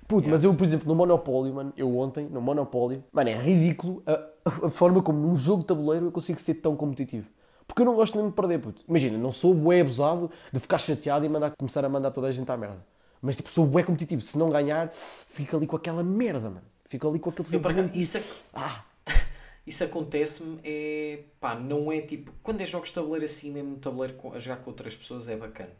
Puto, 0.07 0.27
mas 0.29 0.43
eu, 0.43 0.53
por 0.53 0.63
exemplo, 0.63 0.87
no 0.87 0.95
Monopólio, 0.95 1.53
mano, 1.53 1.73
eu 1.77 1.97
ontem, 1.97 2.27
no 2.27 2.41
Monopólio, 2.41 3.03
mano, 3.11 3.29
é 3.29 3.35
ridículo 3.37 4.03
a, 4.05 4.65
a 4.65 4.69
forma 4.69 5.01
como 5.01 5.19
num 5.19 5.35
jogo 5.35 5.61
de 5.61 5.67
tabuleiro 5.67 6.07
eu 6.07 6.11
consigo 6.11 6.39
ser 6.39 6.55
tão 6.55 6.75
competitivo. 6.75 7.27
Porque 7.65 7.81
eu 7.81 7.85
não 7.85 7.95
gosto 7.95 8.15
mesmo 8.15 8.29
de 8.29 8.35
perder, 8.35 8.59
puto. 8.59 8.81
Imagina, 8.87 9.17
não 9.17 9.31
sou 9.31 9.53
bué 9.53 9.81
abusado 9.81 10.29
de 10.51 10.59
ficar 10.59 10.77
chateado 10.77 11.25
e 11.25 11.29
mandar, 11.29 11.51
começar 11.57 11.83
a 11.85 11.89
mandar 11.89 12.11
toda 12.11 12.27
a 12.27 12.31
gente 12.31 12.51
à 12.51 12.57
merda. 12.57 12.85
Mas, 13.21 13.37
tipo, 13.37 13.49
sou 13.49 13.65
bué 13.65 13.83
competitivo. 13.83 14.21
Se 14.21 14.37
não 14.37 14.49
ganhar, 14.49 14.89
fico 14.91 15.55
ali 15.55 15.65
com 15.65 15.77
aquela 15.77 16.03
merda, 16.03 16.49
mano. 16.49 16.61
Fico 16.85 17.07
ali 17.07 17.17
com 17.19 17.29
aquele 17.29 17.47
Eu, 17.55 17.87
de- 17.89 17.99
isso, 17.99 18.17
ac- 18.17 18.27
Ah, 18.53 18.83
isso 19.65 19.81
acontece-me, 19.83 20.59
é 20.63 21.21
pá, 21.39 21.55
não 21.55 21.89
é 21.89 22.01
tipo. 22.01 22.33
Quando 22.43 22.59
é 22.59 22.65
jogos 22.65 22.89
de 22.89 22.95
tabuleiro 22.95 23.23
assim, 23.25 23.49
mesmo 23.49 23.77
tabuleiro 23.77 24.15
com- 24.17 24.33
a 24.33 24.39
jogar 24.39 24.57
com 24.57 24.69
outras 24.69 24.93
pessoas, 24.95 25.29
é 25.29 25.37
bacana. 25.37 25.71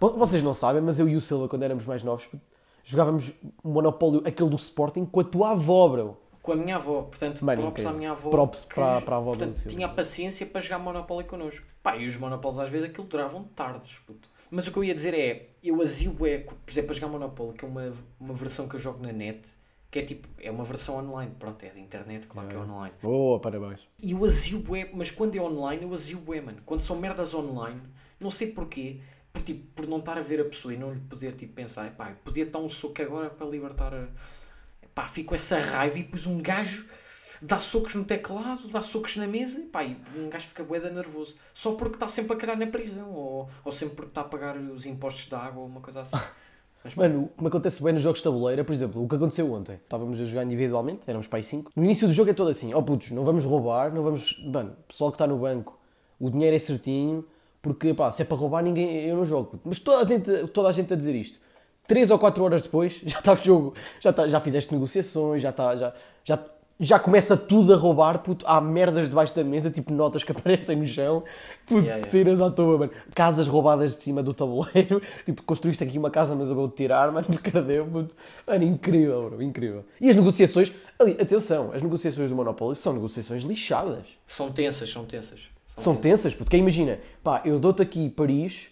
Vo- 0.00 0.16
Vocês 0.16 0.42
não 0.42 0.54
sabem, 0.54 0.80
mas 0.80 0.98
eu 0.98 1.06
e 1.08 1.16
o 1.16 1.20
Silva, 1.20 1.48
quando 1.48 1.62
éramos 1.64 1.84
mais 1.84 2.02
novos, 2.02 2.24
puto, 2.26 2.42
jogávamos 2.90 3.32
Monopólio, 3.62 4.22
aquele 4.24 4.48
do 4.48 4.56
Sporting, 4.56 5.04
com 5.04 5.20
a 5.20 5.24
tua 5.24 5.50
avó, 5.50 5.88
bro. 5.88 6.16
Com 6.40 6.52
a 6.52 6.56
minha 6.56 6.76
avó, 6.76 7.02
portanto, 7.02 7.44
Mano, 7.44 7.60
props 7.60 7.80
à 7.80 7.82
incrível. 7.90 7.98
minha 7.98 8.10
avó. 8.12 8.30
Props 8.30 8.64
que, 8.64 8.74
para- 8.76 9.00
para 9.00 9.16
a 9.16 9.18
avó 9.18 9.32
do 9.32 9.38
portanto, 9.38 9.54
Silva. 9.54 9.68
tinha 9.76 9.86
a 9.86 9.88
paciência 9.90 10.46
para 10.46 10.60
jogar 10.60 10.78
Monopoly 10.78 11.24
connosco. 11.24 11.66
Pá, 11.82 11.96
e 11.96 12.06
os 12.06 12.16
Monopolis 12.16 12.58
às 12.60 12.68
vezes 12.68 12.88
aquilo 12.88 13.06
duravam 13.08 13.42
tardes, 13.54 13.98
puto. 14.06 14.28
Mas 14.48 14.68
o 14.68 14.72
que 14.72 14.78
eu 14.78 14.84
ia 14.84 14.94
dizer 14.94 15.12
é, 15.12 15.48
eu 15.62 15.82
asio 15.82 16.14
é, 16.24 16.38
por 16.38 16.54
exemplo, 16.70 16.92
a 16.92 16.94
jogar 16.94 17.08
Monopoly, 17.08 17.54
que 17.58 17.64
é 17.64 17.68
uma, 17.68 17.92
uma 18.20 18.34
versão 18.34 18.68
que 18.68 18.76
eu 18.76 18.80
jogo 18.80 19.02
na 19.02 19.10
net, 19.12 19.54
que 19.90 19.98
é 19.98 20.02
tipo, 20.02 20.28
é 20.40 20.48
uma 20.48 20.62
versão 20.62 20.96
online, 20.98 21.32
pronto, 21.36 21.60
é 21.64 21.70
da 21.70 21.80
internet, 21.80 22.28
claro 22.28 22.48
que 22.48 22.54
é 22.54 22.58
online. 22.58 22.94
Boa, 23.02 23.40
parabéns. 23.40 23.80
E 24.00 24.12
eu 24.12 24.24
asio 24.24 24.60
bué, 24.60 24.88
mas 24.94 25.10
quando 25.10 25.34
é 25.34 25.40
online, 25.40 25.82
eu 25.82 25.92
asio 25.92 26.18
bué, 26.18 26.40
mano. 26.40 26.58
Quando 26.64 26.80
são 26.80 26.94
merdas 26.96 27.34
online, 27.34 27.80
não 28.20 28.30
sei 28.30 28.52
porquê, 28.52 29.00
por, 29.00 29.00
tipo, 29.42 29.66
por 29.74 29.86
não 29.86 29.98
estar 29.98 30.18
a 30.18 30.22
ver 30.22 30.40
a 30.40 30.44
pessoa 30.44 30.74
e 30.74 30.76
não 30.76 30.92
lhe 30.92 31.00
poder 31.00 31.34
tipo, 31.34 31.52
pensar, 31.52 31.90
pá, 31.92 32.14
podia 32.24 32.46
dar 32.46 32.58
um 32.58 32.68
soco 32.68 33.00
agora 33.02 33.30
para 33.30 33.46
libertar 33.46 33.94
a. 33.94 34.06
Pá, 34.94 35.06
fico 35.06 35.34
essa 35.34 35.58
raiva 35.58 35.98
e 35.98 36.02
depois 36.02 36.26
um 36.26 36.40
gajo 36.40 36.86
dá 37.40 37.58
socos 37.58 37.94
no 37.94 38.04
teclado, 38.04 38.68
dá 38.68 38.80
socos 38.80 39.16
na 39.16 39.26
mesa, 39.26 39.62
pá, 39.70 39.84
e 39.84 39.96
um 40.16 40.28
gajo 40.28 40.46
fica 40.46 40.64
bué 40.64 40.80
da 40.80 40.90
nervoso. 40.90 41.34
Só 41.52 41.72
porque 41.72 41.96
está 41.96 42.08
sempre 42.08 42.34
a 42.34 42.36
carar 42.36 42.56
na 42.56 42.66
prisão, 42.66 43.10
ou, 43.12 43.48
ou 43.64 43.72
sempre 43.72 43.96
porque 43.96 44.10
está 44.10 44.22
a 44.22 44.24
pagar 44.24 44.56
os 44.56 44.86
impostos 44.86 45.28
da 45.28 45.38
água 45.38 45.62
ou 45.62 45.68
uma 45.68 45.80
coisa 45.80 46.00
assim. 46.00 46.16
Mas, 46.84 46.94
Mano, 46.94 47.28
como 47.36 47.48
acontece 47.48 47.82
bem 47.82 47.92
nos 47.92 48.02
jogos 48.02 48.20
de 48.20 48.24
tabuleiro, 48.24 48.64
por 48.64 48.72
exemplo, 48.72 49.02
o 49.02 49.08
que 49.08 49.16
aconteceu 49.16 49.52
ontem. 49.52 49.74
Estávamos 49.74 50.20
a 50.20 50.24
jogar 50.24 50.44
individualmente, 50.44 51.00
éramos 51.08 51.26
aí 51.32 51.42
5. 51.42 51.72
No 51.74 51.82
início 51.82 52.06
do 52.06 52.12
jogo 52.12 52.30
é 52.30 52.32
todo 52.32 52.48
assim, 52.48 52.72
ó 52.72 52.78
oh, 52.78 52.82
putos, 52.82 53.10
não 53.10 53.24
vamos 53.24 53.44
roubar, 53.44 53.92
não 53.92 54.04
vamos. 54.04 54.38
Mano, 54.44 54.76
pessoal 54.86 55.10
que 55.10 55.16
está 55.16 55.26
no 55.26 55.36
banco, 55.36 55.76
o 56.20 56.30
dinheiro 56.30 56.54
é 56.54 56.58
certinho, 56.60 57.24
porque 57.66 57.92
pá, 57.92 58.12
se 58.12 58.22
é 58.22 58.24
para 58.24 58.36
roubar, 58.36 58.62
ninguém. 58.62 59.06
Eu 59.06 59.16
não 59.16 59.24
jogo. 59.24 59.58
Mas 59.64 59.80
toda 59.80 60.04
a 60.04 60.06
gente, 60.06 60.46
toda 60.48 60.68
a, 60.68 60.72
gente 60.72 60.92
a 60.94 60.96
dizer 60.96 61.16
isto. 61.16 61.40
3 61.88 62.12
ou 62.12 62.18
4 62.18 62.44
horas 62.44 62.62
depois, 62.62 63.00
já 63.04 63.18
está 63.18 63.32
o 63.32 63.36
jogo, 63.36 63.74
já, 64.00 64.10
está, 64.10 64.28
já 64.28 64.38
fizeste 64.38 64.72
negociações, 64.72 65.42
já 65.42 65.50
está. 65.50 65.76
Já, 65.76 65.92
já, 66.24 66.38
já 66.78 66.98
começa 66.98 67.36
tudo 67.36 67.72
a 67.72 67.76
roubar, 67.76 68.18
puto, 68.18 68.46
há 68.46 68.60
merdas 68.60 69.08
debaixo 69.08 69.34
da 69.34 69.42
mesa, 69.42 69.68
tipo 69.68 69.92
notas 69.92 70.22
que 70.22 70.30
aparecem 70.32 70.76
no 70.76 70.86
chão, 70.86 71.24
puto, 71.66 71.80
Yeah, 71.80 71.96
yeah. 71.96 72.06
cenas 72.06 72.40
à 72.40 72.50
toa, 72.50 72.78
mano. 72.78 72.92
Casas 73.14 73.48
roubadas 73.48 73.96
de 73.96 74.02
cima 74.02 74.22
do 74.22 74.32
tabuleiro, 74.32 75.02
tipo, 75.26 75.42
construíste 75.42 75.82
aqui 75.82 75.98
uma 75.98 76.10
casa, 76.10 76.36
mas 76.36 76.48
eu 76.48 76.54
vou 76.54 76.68
tirar, 76.68 77.10
mano, 77.10 77.26
cardeu, 77.42 77.84
puto. 77.86 78.14
Mano, 78.46 78.62
incrível, 78.62 79.28
bro, 79.28 79.42
incrível. 79.42 79.84
E 80.00 80.08
as 80.08 80.14
negociações, 80.14 80.72
ali, 81.00 81.16
atenção, 81.20 81.72
as 81.72 81.82
negociações 81.82 82.30
do 82.30 82.36
Monopólio 82.36 82.76
são 82.76 82.92
negociações 82.92 83.42
lixadas. 83.42 84.04
São 84.24 84.52
tensas, 84.52 84.88
são 84.88 85.04
tensas. 85.04 85.55
São 85.76 85.94
tensas, 85.94 86.34
porque 86.34 86.56
imagina, 86.56 86.98
pá, 87.22 87.42
eu 87.44 87.58
dou-te 87.60 87.82
aqui 87.82 88.08
Paris, 88.08 88.68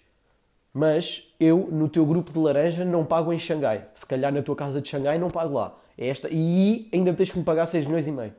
mas 0.73 1.23
eu, 1.39 1.69
no 1.71 1.89
teu 1.89 2.05
grupo 2.07 2.33
de 2.33 2.39
laranja, 2.39 2.85
não 2.85 3.05
pago 3.05 3.33
em 3.33 3.39
Xangai. 3.39 3.83
Se 3.95 4.05
calhar 4.07 4.33
na 4.33 4.43
tua 4.43 4.57
casa 4.57 4.81
de 4.81 4.89
Xangai 4.89 5.19
não 5.19 5.29
pago 5.29 5.55
lá. 5.55 5.77
É 5.97 6.09
esta, 6.09 6.29
e 6.33 6.89
ainda 6.93 7.13
tens 7.15 7.31
que 7.31 7.39
me 7.39 7.45
pagar 7.45 7.67
6 7.67 7.87
milhões 7.87 8.07
e 8.07 8.13
meio. 8.13 8.33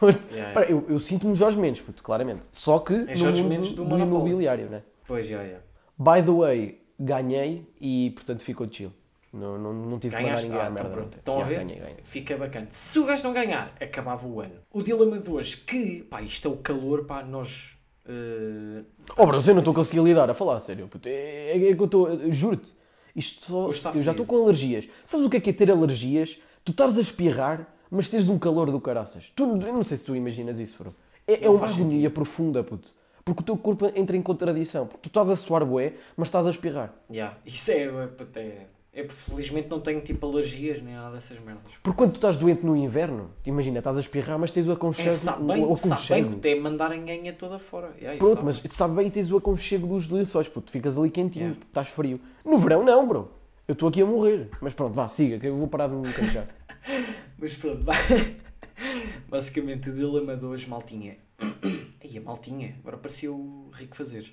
Yeah, 0.32 0.54
pá, 0.54 0.62
eu, 0.62 0.86
eu 0.88 0.98
sinto-me 0.98 1.34
Jorge 1.34 1.58
Mendes, 1.58 1.82
puto, 1.82 2.02
claramente. 2.02 2.46
Só 2.50 2.78
que 2.78 2.94
no 2.94 3.14
Jorge 3.14 3.42
mundo 3.42 3.50
Mendes 3.50 3.72
do 3.72 3.84
do, 3.84 3.98
imobiliário, 3.98 4.70
né? 4.70 4.82
Pois, 5.06 5.26
já, 5.26 5.44
já. 5.46 5.58
By 5.98 6.22
the 6.24 6.32
way, 6.32 6.80
ganhei 6.98 7.68
e, 7.78 8.10
portanto, 8.14 8.42
ficou 8.42 8.66
chill. 8.70 8.90
Não, 9.30 9.58
não, 9.58 9.72
não 9.74 9.98
tive 9.98 10.16
que 10.16 10.22
mandar 10.22 10.36
Ganhaste? 10.36 10.48
ninguém 10.48 10.62
Ah, 10.66 10.70
então 10.70 10.84
merda. 10.86 11.00
pronto. 11.00 11.18
Estão 11.18 11.34
a 11.34 11.38
Yeah, 11.40 11.58
ver? 11.58 11.64
Ganhei, 11.66 11.80
ganhei. 11.80 11.96
Fica 12.04 12.36
bacana. 12.38 12.66
Se 12.70 12.98
o 12.98 13.04
gajo 13.04 13.24
não 13.24 13.34
ganhar, 13.34 13.74
acabava 13.80 14.26
o 14.26 14.40
ano. 14.40 14.54
O 14.72 14.80
dilema 14.80 15.18
de 15.18 15.30
hoje, 15.30 15.56
que, 15.58 16.02
pá, 16.04 16.22
isto 16.22 16.48
é 16.48 16.50
o 16.50 16.56
calor, 16.56 17.04
pá, 17.04 17.22
nós... 17.22 17.76
eh, 18.06 18.82
Oh, 19.16 19.26
bro, 19.26 19.36
eu 19.38 19.52
não 19.54 19.58
estou 19.60 19.72
a 19.72 19.74
conseguir 19.74 20.02
lidar, 20.02 20.28
a 20.30 20.34
falar 20.34 20.56
a 20.56 20.60
sério. 20.60 20.88
puto. 20.88 21.08
É, 21.08 21.12
é, 21.12 21.70
é 21.70 21.74
que 21.74 21.80
eu 21.80 21.84
estou, 21.84 22.08
eu 22.10 22.32
juro-te, 22.32 22.72
isto 23.14 23.72
só, 23.72 23.90
eu 23.90 24.02
já 24.02 24.10
estou 24.10 24.26
com 24.26 24.42
alergias. 24.42 24.88
Sabes 25.04 25.26
o 25.26 25.30
que 25.30 25.36
é 25.36 25.40
que 25.40 25.50
é 25.50 25.52
ter 25.52 25.70
alergias? 25.70 26.38
Tu 26.64 26.72
estás 26.72 26.96
a 26.98 27.00
espirrar, 27.00 27.68
mas 27.90 28.08
tens 28.10 28.28
um 28.28 28.38
calor 28.38 28.70
do 28.70 28.80
caraças. 28.80 29.32
Tu, 29.34 29.44
eu 29.44 29.72
não 29.72 29.84
sei 29.84 29.96
se 29.96 30.04
tu 30.04 30.16
imaginas 30.16 30.58
isso, 30.58 30.82
bro. 30.82 30.94
É, 31.26 31.46
é 31.46 31.48
uma 31.50 31.66
agonia 31.66 32.10
profunda, 32.10 32.62
puto. 32.62 32.92
Porque 33.24 33.40
o 33.40 33.44
teu 33.44 33.56
corpo 33.56 33.90
entra 33.94 34.16
em 34.16 34.22
contradição. 34.22 34.86
Porque 34.86 35.02
tu 35.02 35.08
estás 35.08 35.30
a 35.30 35.36
suar 35.36 35.64
bué, 35.64 35.94
mas 36.16 36.28
estás 36.28 36.46
a 36.46 36.50
espirrar. 36.50 36.94
yeah. 37.10 37.38
Isso 37.46 37.70
é, 37.70 37.84
é, 37.84 38.66
é, 38.94 39.00
é, 39.02 39.08
felizmente 39.08 39.68
não 39.68 39.80
tenho, 39.80 40.00
tipo, 40.00 40.26
alergias 40.26 40.80
nem 40.82 40.94
nada 40.94 41.14
dessas 41.14 41.38
merdas. 41.40 41.72
Porque 41.82 41.96
quando 41.96 42.12
tu 42.12 42.16
estás 42.16 42.36
doente 42.36 42.64
no 42.64 42.76
inverno, 42.76 43.30
imagina, 43.44 43.78
estás 43.78 43.96
a 43.96 44.00
espirrar, 44.00 44.38
mas 44.38 44.50
tens 44.50 44.66
o 44.68 44.72
aconchego. 44.72 45.08
É, 45.08 45.12
sabe 45.12 45.44
bem, 45.44 45.64
o, 45.64 45.72
o 45.72 45.76
sabe 45.76 45.90
bem, 46.08 46.22
aconchego. 46.24 46.48
é 46.48 46.54
mandar 46.60 46.92
a 46.92 46.96
ganha 46.96 47.32
toda 47.32 47.58
fora. 47.58 47.94
Yeah, 47.98 48.18
Pronto, 48.18 48.34
sabe 48.34 48.44
mas 48.44 48.62
sabe 48.72 48.94
bem, 48.96 49.10
tens 49.10 49.30
o 49.30 49.36
aconchego 49.36 49.86
dos 49.86 50.08
lençóis, 50.08 50.48
puto. 50.48 50.70
Ficas 50.70 50.96
ali 50.96 51.10
quentinho, 51.10 51.44
Yeah. 51.46 51.60
estás 51.66 51.88
frio. 51.88 52.20
No 52.44 52.56
verão, 52.58 52.84
não, 52.84 53.06
bro. 53.08 53.30
Eu 53.66 53.72
estou 53.72 53.88
aqui 53.88 54.02
a 54.02 54.06
morrer. 54.06 54.50
Mas 54.60 54.74
pronto, 54.74 54.92
vá, 54.94 55.08
siga, 55.08 55.38
que 55.38 55.46
eu 55.46 55.56
vou 55.56 55.66
parar 55.68 55.88
de 55.88 55.94
me 55.94 56.12
queixar. 56.12 56.46
Mas 57.38 57.54
pronto, 57.54 57.82
ba- 57.82 57.94
basicamente 59.28 59.90
o 59.90 59.94
dilema 59.94 60.36
de 60.36 60.44
hoje, 60.44 60.68
maltinha. 60.68 61.16
Aí 62.02 62.18
a 62.18 62.20
maltinha, 62.20 62.76
agora 62.80 62.96
pareceu 62.98 63.34
o 63.34 63.70
rico 63.72 63.96
fazer. 63.96 64.32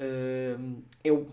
Hum, 0.00 0.82
é 1.04 1.12
o 1.12 1.26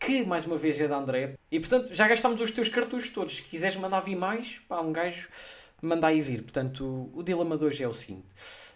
que 0.00 0.24
mais 0.24 0.46
uma 0.46 0.56
vez 0.56 0.80
é 0.80 0.88
da 0.88 0.96
André. 0.96 1.34
E 1.50 1.60
portanto 1.60 1.94
já 1.94 2.08
gastámos 2.08 2.40
os 2.40 2.50
teus 2.50 2.68
cartuchos 2.68 3.10
todos. 3.10 3.36
Se 3.36 3.42
quiseres 3.42 3.76
mandar 3.76 4.00
vir 4.00 4.16
mais, 4.16 4.58
pá, 4.68 4.80
um 4.80 4.92
gajo 4.92 5.28
manda 5.82 6.06
aí 6.06 6.20
vir. 6.22 6.42
Portanto, 6.42 7.10
o 7.14 7.22
dilema 7.22 7.56
de 7.58 7.64
hoje 7.66 7.84
é 7.84 7.88
o 7.88 7.92
seguinte: 7.92 8.26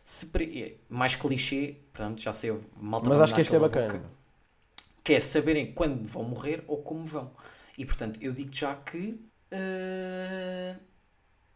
se 0.05 0.27
pre- 0.27 0.63
é 0.63 0.75
mais 0.89 1.17
clichê, 1.17 1.77
portanto, 1.93 2.21
já 2.21 2.33
sei, 2.33 2.55
malta 2.77 3.09
Mas 3.09 3.21
acho 3.23 3.35
que 3.35 3.41
este 3.41 3.57
é 3.57 3.59
bacana. 3.59 3.93
boca, 3.95 4.05
que 5.03 5.15
é 5.15 5.21
saberem 5.21 5.73
quando 5.73 6.07
vão 6.07 6.23
morrer 6.25 6.63
ou 6.69 6.83
como 6.83 7.05
vão. 7.05 7.31
E 7.79 7.85
portanto, 7.87 8.19
eu 8.23 8.33
digo 8.33 8.55
já 8.55 8.75
que. 8.77 9.19
Uh, 9.53 10.77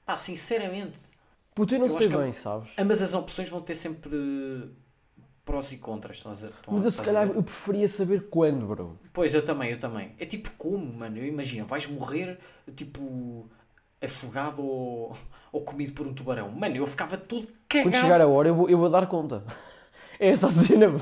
pá, 0.06 0.16
sinceramente, 0.16 0.98
Puto, 1.54 1.74
eu 1.74 1.80
não 1.80 1.86
Eu 1.86 1.92
sei 1.96 2.08
que- 2.08 2.16
bem, 2.16 2.32
sabes? 2.32 2.70
ambas 2.78 3.02
as 3.02 3.12
opções 3.14 3.48
vão 3.48 3.60
ter 3.60 3.74
sempre 3.74 4.70
prós 5.48 5.72
e 5.72 5.78
contras. 5.78 6.18
Estás 6.18 6.44
a, 6.44 6.48
estão- 6.48 6.74
Mas 6.74 6.84
eu 6.84 6.90
se 6.90 7.00
calhar 7.00 7.26
eu 7.26 7.42
preferia 7.42 7.88
saber 7.88 8.28
quando, 8.28 8.66
bro. 8.66 8.98
Pois, 9.14 9.32
eu 9.32 9.42
também, 9.42 9.70
eu 9.70 9.80
também. 9.80 10.12
É 10.18 10.26
tipo 10.26 10.50
como, 10.58 10.92
mano? 10.92 11.16
Eu 11.16 11.24
imagino, 11.24 11.66
vais 11.66 11.86
morrer, 11.86 12.38
tipo, 12.76 13.48
afogado 14.02 14.62
ou, 14.62 15.16
ou 15.50 15.62
comido 15.62 15.94
por 15.94 16.06
um 16.06 16.12
tubarão. 16.12 16.50
Mano, 16.50 16.76
eu 16.76 16.86
ficava 16.86 17.16
todo 17.16 17.46
cagado. 17.66 17.90
Quando 17.90 18.02
chegar 18.02 18.20
a 18.20 18.26
hora 18.28 18.48
eu 18.48 18.54
vou, 18.54 18.68
eu 18.68 18.76
vou 18.76 18.90
dar 18.90 19.06
conta. 19.08 19.42
É 20.20 20.30
essa 20.30 20.48
a 20.48 20.50
cena. 20.50 20.92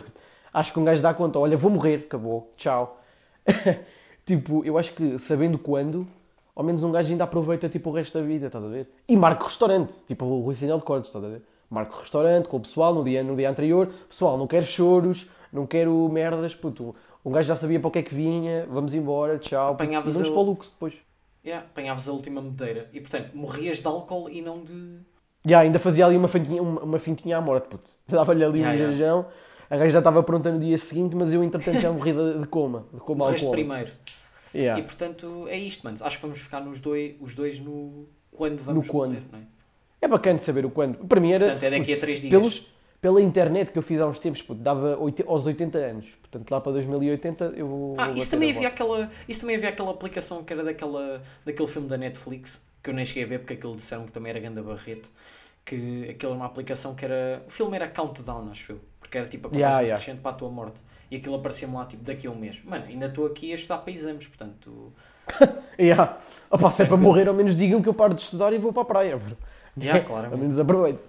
Acho 0.53 0.75
que 0.75 0.79
um 0.79 0.85
gajo 0.85 1.01
dá 1.01 1.15
conta. 1.15 1.39
Olha, 1.39 1.57
vou 1.57 1.71
morrer, 1.71 2.05
acabou, 2.07 2.53
tchau. 2.55 3.03
tipo, 4.27 4.63
eu 4.63 4.77
acho 4.77 4.93
que 4.93 5.17
sabendo 5.19 5.59
quando, 5.59 6.07
ao 6.55 6.63
menos 6.63 6.83
um 6.83 6.93
gajo 6.93 7.11
ainda 7.13 7.25
aproveita 7.25 7.67
tipo, 7.67 7.89
o 7.89 7.93
resto 7.95 8.19
da 8.19 8.23
vida, 8.27 8.49
estás 8.49 8.63
a 8.63 8.69
ver? 8.69 8.87
E 9.09 9.17
marca 9.17 9.43
o 9.43 9.47
restaurante, 9.47 9.95
tipo 10.07 10.27
o 10.27 10.43
Rui 10.43 10.55
Sinal 10.55 10.77
de 10.77 10.85
Cortes, 10.85 11.09
estás 11.09 11.25
a 11.25 11.29
ver? 11.29 11.43
Marca 11.71 11.97
o 11.97 12.01
restaurante 12.01 12.49
com 12.49 12.57
o 12.57 12.61
pessoal 12.61 12.95
no 12.95 13.03
dia, 13.03 13.23
no 13.25 13.35
dia 13.37 13.51
anterior. 13.51 13.89
Pessoal, 14.09 14.39
não 14.39 14.47
quero 14.47 14.65
choros, 14.67 15.27
não 15.53 15.67
quero 15.67 16.09
merdas, 16.11 16.55
puto. 16.55 16.93
Um 17.25 17.31
gajo 17.31 17.49
já 17.49 17.57
sabia 17.57 17.81
para 17.81 17.89
o 17.89 17.91
que 17.91 17.99
é 17.99 18.03
que 18.03 18.15
vinha, 18.15 18.65
vamos 18.69 18.95
embora, 18.95 19.39
tchau. 19.39 19.73
Apanhavas 19.73 20.13
vamos 20.13 20.29
para 20.29 20.39
o 20.39 20.43
Lux 20.43 20.71
depois. 20.71 20.95
Yeah, 21.45 21.65
apanhavas 21.67 22.09
a 22.09 22.13
última 22.13 22.41
medeira. 22.43 22.89
E 22.93 23.01
portanto, 23.01 23.31
morrias 23.37 23.79
de 23.81 23.87
álcool 23.87 24.29
e 24.31 24.41
não 24.43 24.63
de. 24.65 24.99
Já, 25.45 25.61
ainda 25.61 25.79
fazia 25.79 26.05
ali 26.07 26.17
uma 26.17 26.27
fintinha, 26.29 26.61
uma, 26.61 26.81
uma 26.83 26.99
fintinha 26.99 27.37
à 27.39 27.41
morte, 27.41 27.69
puto. 27.69 27.91
Dava-lhe 28.09 28.45
ali 28.45 28.61
Ya, 28.61 28.69
um 28.69 28.71
ya. 28.73 28.77
jejão, 28.77 29.27
a 29.71 29.77
gaja 29.77 29.91
já 29.93 29.99
estava 29.99 30.23
pronta 30.23 30.51
no 30.53 30.59
dia 30.59 30.77
seguinte, 30.79 31.15
mas 31.15 31.33
eu 31.33 31.43
entretanto 31.45 31.81
já 31.81 31.93
morri 31.93 32.13
de, 32.13 32.39
de 32.41 32.47
coma, 32.49 32.87
de 32.93 32.99
coma 33.01 33.25
Morreste 33.27 33.47
alcoólico. 33.47 33.69
primeiro. 33.69 33.93
Ya. 34.55 34.79
E 34.79 34.83
portanto, 34.83 35.47
é 35.49 35.57
isto, 35.59 35.85
mano. 35.85 35.99
Acho 36.01 36.17
que 36.17 36.23
vamos 36.23 36.39
ficar 36.41 36.61
nos 36.61 36.81
dois, 36.81 37.15
os 37.21 37.35
dois 37.35 37.61
no 37.61 38.09
quando 38.31 38.59
vamos 38.63 38.89
quando. 38.89 39.11
morrer, 39.15 39.25
não 39.33 39.39
é? 39.39 39.43
É 40.07 40.09
bacana 40.09 40.39
saber 40.39 40.65
o 40.65 40.71
quando. 40.71 40.99
Para 40.99 41.21
mim 41.21 41.33
era. 41.33 41.47
Portanto, 41.47 41.65
é 41.65 41.71
daqui 41.71 41.93
a 41.93 41.95
puto, 41.95 42.01
três 42.01 42.21
dias. 42.21 42.31
Pelos, 42.31 42.67
pela 43.01 43.21
internet 43.21 43.73
que 43.73 43.79
eu 43.79 43.83
fiz 43.83 44.01
há 44.01 44.07
uns 44.07 44.21
tempos, 44.21 44.41
puto, 44.41 44.61
dava 44.61 44.97
aos 45.27 45.47
80 45.47 45.79
anos. 45.79 46.07
Portanto, 46.21 46.49
lá 46.49 46.61
para 46.61 46.73
2080 46.73 47.55
eu 47.57 47.67
vou. 47.67 47.95
Ah, 47.99 48.07
vou 48.07 48.17
isso 48.17 48.31
também, 48.31 48.53
havia 48.53 48.69
aquela, 48.69 49.11
isso 49.29 49.41
também 49.41 49.57
havia 49.57 49.69
aquela 49.69 49.91
aplicação 49.91 50.45
que 50.45 50.53
era 50.53 50.63
daquela, 50.63 51.21
daquele 51.45 51.69
filme 51.69 51.89
da 51.89 51.99
Netflix, 51.99 52.63
que 52.81 52.91
eu 52.91 52.95
nem 52.95 53.05
cheguei 53.05 53.25
a 53.25 53.27
ver 53.27 53.39
porque 53.41 53.55
aquilo 53.55 53.75
disseram 53.75 54.05
que 54.05 54.13
também 54.13 54.31
era 54.31 54.39
ganda 54.39 54.63
barreto, 54.63 55.11
que 55.65 56.07
aquilo 56.09 56.33
era 56.33 56.41
uma 56.41 56.47
aplicação 56.47 56.95
que 56.95 57.05
era... 57.05 57.43
O 57.47 57.51
filme 57.51 57.75
era 57.75 57.89
Countdown, 57.89 58.49
acho 58.51 58.73
eu, 58.73 58.81
porque 59.01 59.19
era 59.19 59.27
tipo 59.27 59.49
a 59.49 59.51
Yeah, 59.51 59.67
contagem 59.67 59.87
yeah. 59.87 60.05
crescente 60.05 60.23
para 60.23 60.31
a 60.31 60.35
tua 60.35 60.51
morte. 60.51 60.83
E 61.11 61.17
aquilo 61.17 61.35
aparecia-me 61.35 61.75
lá 61.75 61.85
tipo 61.85 62.05
daqui 62.05 62.29
a 62.29 62.31
um 62.31 62.37
mês. 62.37 62.61
Mano, 62.65 62.85
ainda 62.85 63.07
estou 63.07 63.27
aqui 63.27 63.51
a 63.51 63.57
estudar 63.57 63.79
para 63.79 63.93
exames, 63.93 64.29
portanto... 64.29 64.93
Ya. 65.79 66.17
Opa, 66.51 66.71
se 66.71 66.83
é 66.85 66.87
para 66.87 66.97
morrer, 66.99 67.29
ao 67.29 67.35
menos 67.35 67.55
digam 67.55 67.83
que 67.83 67.89
eu 67.89 67.95
paro 67.95 68.15
de 68.15 68.23
estudar 68.23 68.53
e 68.53 68.59
vou 68.59 68.73
para 68.73 68.83
a 68.83 68.87
praia, 68.87 69.17
bro. 69.17 69.37
Yeah, 69.79 70.01
ao 70.03 70.07
claramente. 70.07 70.39
menos 70.41 70.59
aproveito. 70.59 71.03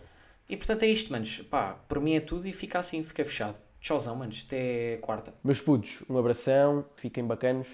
E 0.49 0.55
portanto 0.55 0.83
é 0.83 0.87
isto, 0.87 1.11
manos. 1.11 1.39
Pá, 1.49 1.77
por 1.87 1.99
mim 1.99 2.15
é 2.15 2.19
tudo 2.19 2.47
e 2.47 2.53
fica 2.53 2.79
assim, 2.79 3.03
fica 3.03 3.23
fechado. 3.23 3.57
Tchauzão, 3.79 4.15
manos. 4.15 4.43
Até 4.47 4.97
quarta. 4.97 5.33
Meus 5.43 5.61
putos, 5.61 6.03
um 6.09 6.17
abração, 6.17 6.85
fiquem 6.95 7.25
bacanos, 7.25 7.67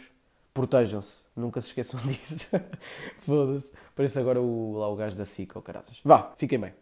protejam-se, 0.53 1.19
nunca 1.35 1.61
se 1.61 1.67
esqueçam 1.67 1.99
disso. 2.05 2.49
Foda-se. 3.19 3.73
Parece 3.95 4.19
agora 4.19 4.41
o, 4.41 4.73
lá 4.77 4.89
o 4.89 4.95
gajo 4.95 5.15
da 5.15 5.25
SIC, 5.25 5.55
ou 5.55 5.61
caraças. 5.61 5.99
Vá, 6.03 6.33
fiquem 6.37 6.59
bem. 6.59 6.73